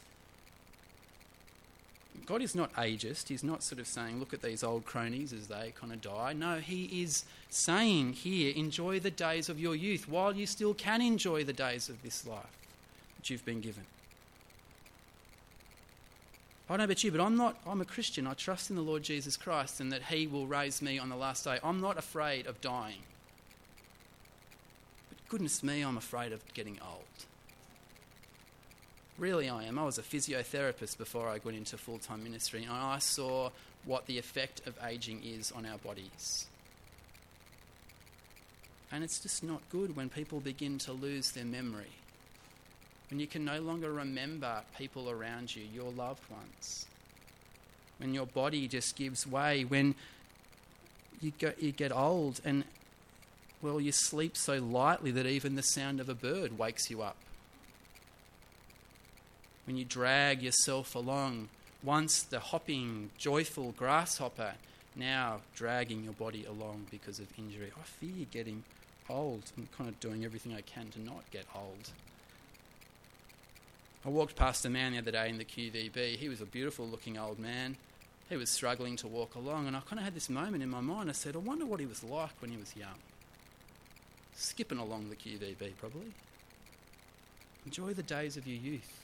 [2.25, 3.27] God is not ageist.
[3.27, 6.33] He's not sort of saying, look at these old cronies as they kind of die.
[6.33, 11.01] No, He is saying here, enjoy the days of your youth while you still can
[11.01, 12.57] enjoy the days of this life
[13.17, 13.83] that you've been given.
[16.69, 18.25] I don't know about you, but I'm not, I'm a Christian.
[18.25, 21.15] I trust in the Lord Jesus Christ and that He will raise me on the
[21.15, 21.59] last day.
[21.61, 23.03] I'm not afraid of dying.
[25.09, 27.03] But goodness me, I'm afraid of getting old.
[29.19, 29.77] Really, I am.
[29.77, 33.51] I was a physiotherapist before I went into full time ministry, and I saw
[33.85, 36.47] what the effect of aging is on our bodies.
[38.91, 41.91] And it's just not good when people begin to lose their memory.
[43.09, 46.87] when you can no longer remember people around you, your loved ones,
[47.99, 49.93] when your body just gives way, when
[51.21, 52.63] you get, you get old and,
[53.61, 57.15] well, you sleep so lightly that even the sound of a bird wakes you up.
[59.65, 61.49] When you drag yourself along,
[61.81, 64.53] once the hopping, joyful grasshopper,
[64.95, 67.71] now dragging your body along because of injury.
[67.77, 68.63] I fear getting
[69.09, 69.51] old.
[69.57, 71.91] I'm kind of doing everything I can to not get old.
[74.05, 76.17] I walked past a man the other day in the QVB.
[76.17, 77.77] He was a beautiful looking old man.
[78.29, 80.81] He was struggling to walk along, and I kind of had this moment in my
[80.81, 81.09] mind.
[81.09, 82.99] I said, I wonder what he was like when he was young.
[84.35, 86.13] Skipping along the QVB, probably.
[87.65, 89.02] Enjoy the days of your youth.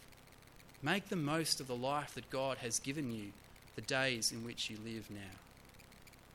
[0.81, 3.31] Make the most of the life that God has given you,
[3.75, 5.37] the days in which you live now.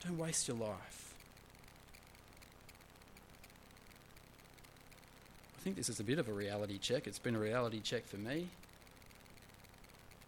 [0.04, 1.14] Don't waste your life.
[5.59, 7.07] I think this is a bit of a reality check.
[7.07, 8.48] It's been a reality check for me.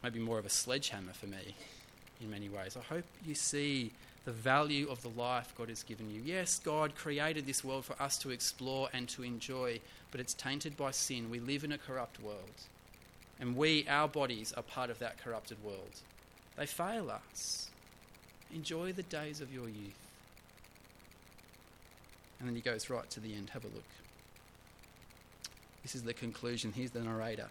[0.02, 1.54] Maybe more of a sledgehammer for me
[2.22, 2.74] in many ways.
[2.76, 3.92] I hope you see
[4.24, 6.22] the value of the life God has given you.
[6.24, 10.76] Yes, God created this world for us to explore and to enjoy, but it's tainted
[10.76, 11.30] by sin.
[11.30, 12.62] We live in a corrupt world.
[13.40, 16.00] And we, our bodies, are part of that corrupted world.
[16.56, 17.70] They fail us.
[18.54, 19.98] Enjoy the days of your youth.
[22.38, 23.50] And then he goes right to the end.
[23.50, 23.84] Have a look.
[25.82, 26.72] This is the conclusion.
[26.74, 27.48] Here's the narrator.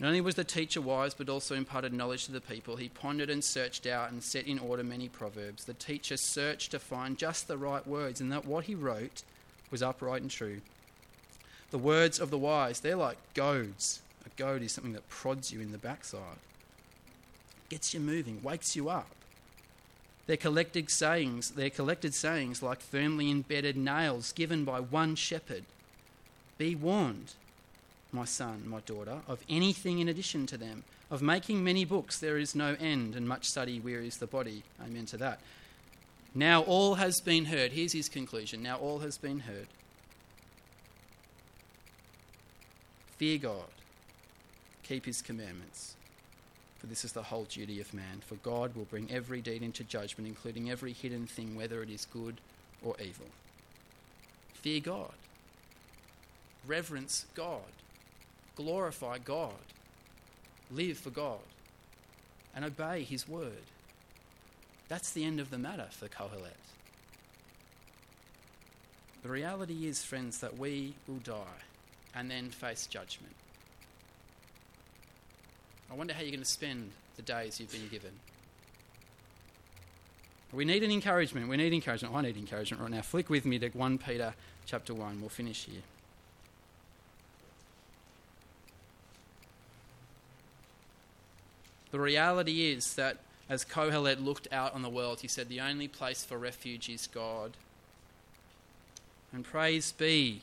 [0.00, 2.76] Not only was the teacher wise, but also imparted knowledge to the people.
[2.76, 5.64] He pondered and searched out and set in order many proverbs.
[5.64, 9.22] The teacher searched to find just the right words, and that what he wrote
[9.70, 10.62] was upright and true.
[11.70, 14.00] The words of the wise, they're like goads.
[14.30, 16.38] A goad is something that prods you in the backside,
[17.68, 19.08] gets you moving, wakes you up.
[20.26, 25.64] Their collected sayings, their collected sayings like firmly embedded nails given by one shepherd.
[26.58, 27.32] Be warned,
[28.12, 30.84] my son, my daughter, of anything in addition to them.
[31.10, 34.62] Of making many books there is no end, and much study wearies the body.
[34.80, 35.40] Amen to that.
[36.34, 37.72] Now all has been heard.
[37.72, 38.62] Here's his conclusion.
[38.62, 39.66] Now all has been heard.
[43.16, 43.64] Fear God,
[44.90, 45.94] keep his commandments,
[46.78, 48.20] for this is the whole duty of man.
[48.26, 52.08] For God will bring every deed into judgment, including every hidden thing, whether it is
[52.12, 52.40] good
[52.82, 53.26] or evil.
[54.54, 55.12] Fear God.
[56.66, 57.72] Reverence God.
[58.56, 59.52] Glorify God.
[60.72, 61.38] Live for God.
[62.56, 63.62] And obey His word.
[64.88, 66.50] That's the end of the matter for Kohelet.
[69.22, 71.62] The reality is, friends, that we will die
[72.12, 73.36] and then face judgment.
[75.90, 78.12] I wonder how you're going to spend the days you've been given.
[80.52, 81.48] We need an encouragement.
[81.48, 82.14] We need encouragement.
[82.14, 83.02] I need encouragement right now.
[83.02, 84.34] Flick with me to 1 Peter
[84.66, 85.20] chapter 1.
[85.20, 85.82] We'll finish here.
[91.90, 95.88] The reality is that as Kohelet looked out on the world, he said, The only
[95.88, 97.56] place for refuge is God.
[99.32, 100.42] And praise be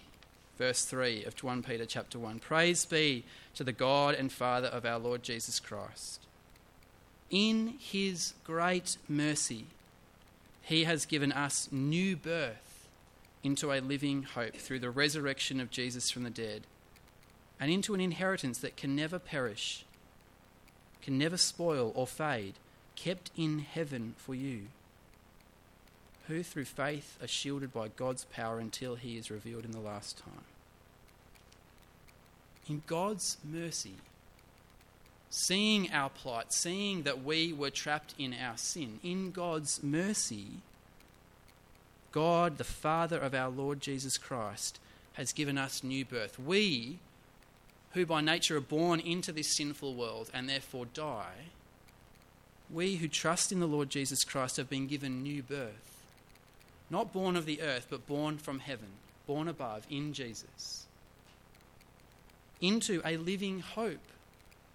[0.58, 2.40] verse 3 of 1 Peter chapter 1.
[2.40, 3.24] Praise be
[3.56, 6.26] to the God and Father of our Lord Jesus Christ.
[7.30, 9.66] In his great mercy,
[10.64, 12.88] he has given us new birth
[13.44, 16.64] into a living hope through the resurrection of Jesus from the dead,
[17.60, 19.86] and into an inheritance that can never perish,
[21.02, 22.56] can never spoil or fade,
[22.96, 24.68] kept in heaven for you
[26.28, 30.18] who through faith are shielded by God's power until he is revealed in the last
[30.18, 30.44] time.
[32.70, 33.96] In God's mercy,
[35.30, 40.48] seeing our plight, seeing that we were trapped in our sin, in God's mercy,
[42.12, 44.80] God, the Father of our Lord Jesus Christ,
[45.14, 46.38] has given us new birth.
[46.38, 47.00] We,
[47.94, 51.52] who by nature are born into this sinful world and therefore die,
[52.70, 55.97] we who trust in the Lord Jesus Christ have been given new birth
[56.90, 58.88] not born of the earth, but born from heaven,
[59.26, 60.86] born above in Jesus,
[62.62, 64.00] into a living hope.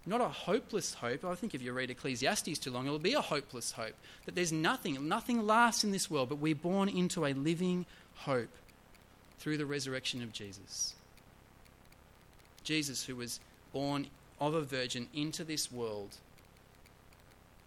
[0.04, 1.24] Not a hopeless hope.
[1.24, 3.94] I think if you read Ecclesiastes too long, it'll be a hopeless hope.
[4.26, 7.86] That there's nothing, nothing lasts in this world, but we're born into a living
[8.16, 8.50] hope
[9.38, 10.94] through the resurrection of Jesus.
[12.64, 13.38] Jesus, who was
[13.72, 14.08] born
[14.40, 16.16] of a virgin into this world,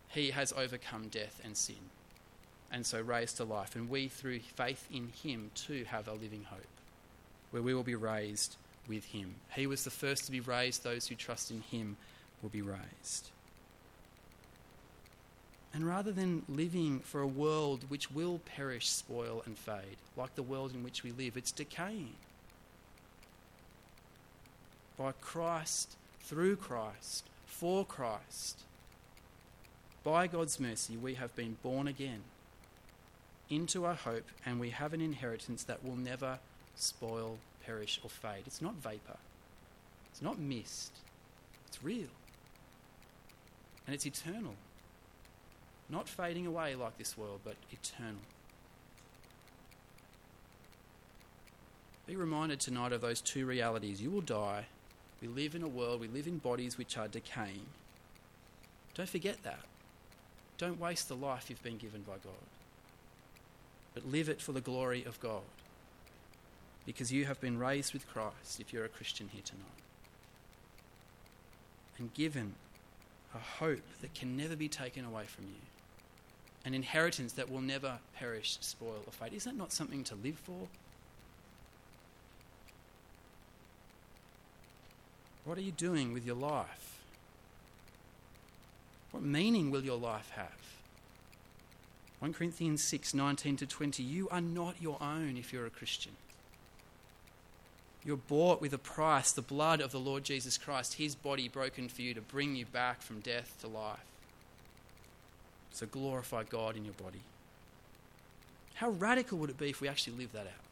[0.10, 1.76] he has overcome death and sin
[2.72, 3.76] and so raised to life.
[3.76, 6.66] And we, through faith in him, too have a living hope,
[7.52, 8.56] where we will be raised
[8.88, 9.36] with him.
[9.56, 11.98] He was the first to be raised, those who trust in him
[12.42, 13.30] will be raised.
[15.74, 20.44] And rather than living for a world which will perish, spoil, and fade, like the
[20.44, 22.14] world in which we live, it's decaying.
[24.98, 28.62] by Christ, through Christ, for Christ.
[30.04, 32.22] By God's mercy, we have been born again
[33.50, 36.40] into our hope, and we have an inheritance that will never
[36.76, 38.44] spoil, perish, or fade.
[38.46, 39.18] It's not vapor,
[40.12, 40.92] it's not mist,
[41.68, 42.08] it's real.
[43.88, 44.56] And it's eternal.
[45.90, 48.22] Not fading away like this world, but eternal.
[52.08, 54.02] Be reminded tonight of those two realities.
[54.02, 54.66] You will die.
[55.22, 57.68] We live in a world, we live in bodies which are decaying.
[58.96, 59.60] Don't forget that.
[60.58, 62.34] Don't waste the life you've been given by God
[63.96, 65.42] but live it for the glory of God.
[66.86, 69.64] Because you have been raised with Christ if you're a Christian here tonight.
[71.98, 72.54] And given
[73.34, 75.62] a hope that can never be taken away from you.
[76.66, 79.34] An inheritance that will never perish, spoil, or fade.
[79.34, 80.68] Is that not something to live for?
[85.46, 87.00] What are you doing with your life?
[89.12, 90.50] What meaning will your life have?
[92.26, 94.02] 1 Corinthians 6 19 to 20.
[94.02, 96.14] You are not your own if you're a Christian.
[98.04, 101.88] You're bought with a price, the blood of the Lord Jesus Christ, his body broken
[101.88, 104.04] for you to bring you back from death to life.
[105.72, 107.22] So glorify God in your body.
[108.74, 110.66] How radical would it be if we actually lived that out?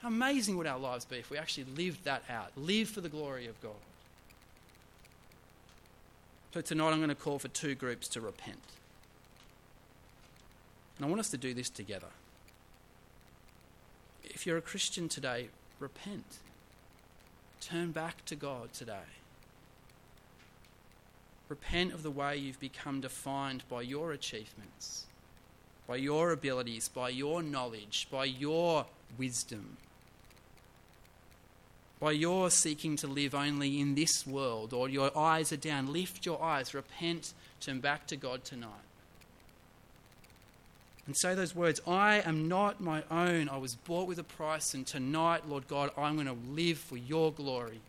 [0.00, 2.50] How amazing would our lives be if we actually lived that out?
[2.54, 3.72] Live for the glory of God.
[6.52, 8.60] So tonight I'm going to call for two groups to repent.
[10.96, 12.08] And I want us to do this together.
[14.24, 16.38] If you're a Christian today, repent.
[17.60, 19.08] Turn back to God today.
[21.48, 25.06] Repent of the way you've become defined by your achievements,
[25.86, 28.86] by your abilities, by your knowledge, by your
[29.16, 29.76] wisdom,
[32.00, 35.92] by your seeking to live only in this world, or your eyes are down.
[35.92, 38.86] Lift your eyes, repent, turn back to God tonight
[41.06, 43.48] and say those words I am not my own.
[43.48, 46.96] I was bought with a price, and tonight, Lord God, I'm going to live for
[46.96, 47.80] your glory.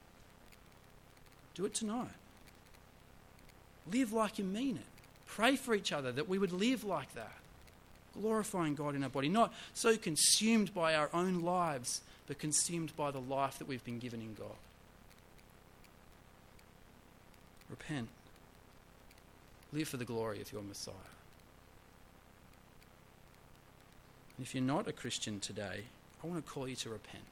[1.56, 2.10] Do it tonight.
[3.92, 4.86] Live like you mean it.
[5.26, 7.36] Pray for each other that we would live like that,
[8.20, 13.12] glorifying God in our body, not so consumed by our own lives, but consumed by
[13.12, 14.56] the life that we've been given in God.
[17.70, 18.08] Repent.
[19.74, 21.17] Live for the glory of your Messiah.
[24.38, 25.82] And if you're not a Christian today,
[26.24, 27.24] I want to call you to repent.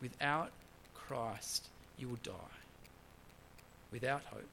[0.00, 0.50] Without
[0.94, 1.68] Christ,
[1.98, 2.32] you will die.
[3.92, 4.48] Without hope.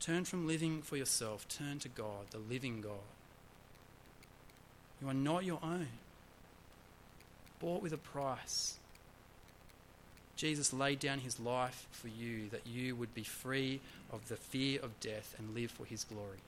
[0.00, 2.92] Turn from living for yourself, turn to God, the living God.
[5.00, 5.88] You are not your own,
[7.60, 8.78] bought with a price.
[10.36, 13.80] Jesus laid down his life for you that you would be free
[14.12, 16.38] of the fear of death and live for his glory.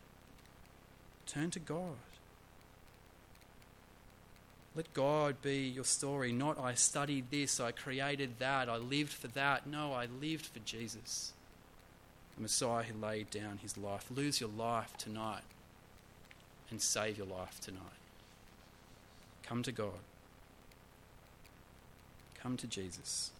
[1.27, 1.97] Turn to God.
[4.75, 9.29] Let God be your story, not I studied this, I created that, I lived for
[9.29, 9.67] that.
[9.67, 11.33] No, I lived for Jesus,
[12.37, 14.07] the Messiah who laid down his life.
[14.11, 15.43] Lose your life tonight
[16.71, 17.81] and save your life tonight.
[19.43, 20.01] Come to God.
[22.43, 23.31] Come to Jesus.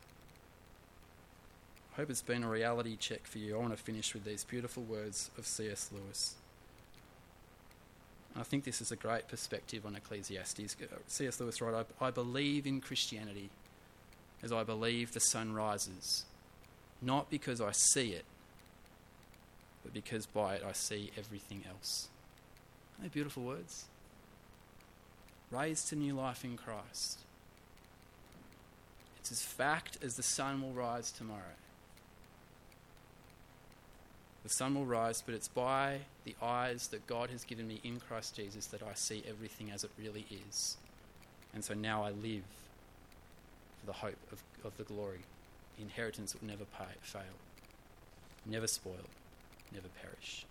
[1.97, 3.55] Hope it's been a reality check for you.
[3.55, 5.91] I want to finish with these beautiful words of C.S.
[5.93, 6.37] Lewis.
[8.35, 10.75] I think this is a great perspective on Ecclesiastes.
[11.07, 11.41] C.S.
[11.41, 13.51] Lewis wrote, I, I believe in Christianity
[14.43, 16.25] as I believe the sun rises,
[17.03, 18.25] not because I see it,
[19.83, 22.09] but because by it I see everything else.
[23.01, 23.85] They beautiful words?
[25.51, 27.19] Raised to new life in Christ.
[29.21, 31.55] It's as fact as the sun will rise tomorrow.
[34.43, 38.01] The sun will rise, but it's by the eyes that God has given me in
[38.01, 40.77] Christ Jesus that I see everything as it really is.
[41.55, 42.43] And so now I live
[43.81, 45.21] for the hope of, of the glory,
[45.77, 47.23] the inheritance that will never pay, fail,
[48.47, 49.07] never spoil,
[49.73, 50.45] never perish.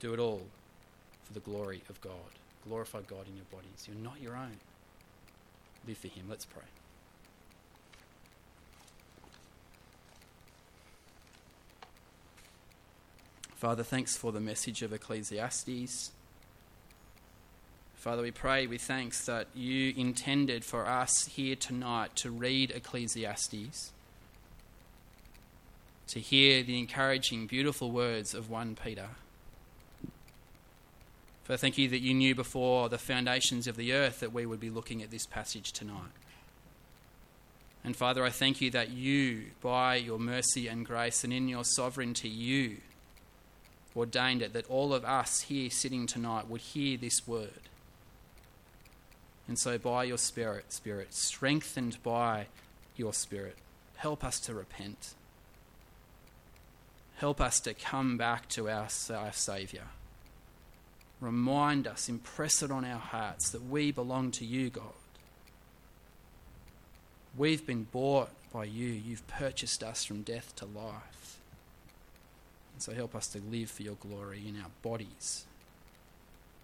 [0.00, 0.42] Do it all
[1.24, 2.12] for the glory of God.
[2.66, 3.86] Glorify God in your bodies.
[3.86, 4.56] You're not your own.
[5.86, 6.24] Live for Him.
[6.28, 6.64] Let's pray.
[13.66, 16.12] Father, thanks for the message of Ecclesiastes.
[17.96, 23.90] Father, we pray with thanks that you intended for us here tonight to read Ecclesiastes,
[26.06, 29.08] to hear the encouraging, beautiful words of 1 Peter.
[31.42, 34.60] Father, thank you that you knew before the foundations of the earth that we would
[34.60, 36.12] be looking at this passage tonight.
[37.82, 41.64] And Father, I thank you that you, by your mercy and grace and in your
[41.64, 42.76] sovereignty, you
[43.96, 47.50] ordained it that all of us here sitting tonight would hear this word.
[49.48, 52.46] And so, by your Spirit, Spirit, strengthened by
[52.96, 53.56] your Spirit,
[53.96, 55.14] help us to repent.
[57.16, 59.84] Help us to come back to our, our Saviour.
[61.20, 64.84] Remind us, impress it on our hearts that we belong to you, God.
[67.36, 68.86] We've been bought by you.
[68.86, 71.25] You've purchased us from death to life.
[72.76, 75.46] And so help us to live for your glory in our bodies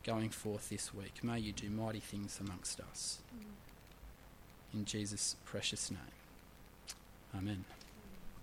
[0.04, 1.22] going forth this week.
[1.22, 3.20] May you do mighty things amongst us.
[3.34, 4.78] Mm.
[4.78, 6.00] In Jesus' precious name.
[7.34, 7.64] Amen.